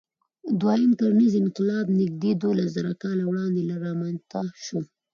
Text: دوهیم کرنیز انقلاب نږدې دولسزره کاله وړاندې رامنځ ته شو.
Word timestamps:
دوهیم 0.61 0.91
کرنیز 0.99 1.33
انقلاب 1.41 1.85
نږدې 1.99 2.31
دولسزره 2.45 2.93
کاله 3.01 3.23
وړاندې 3.27 3.61
رامنځ 3.85 4.17
ته 4.31 4.41
شو. 4.63 4.79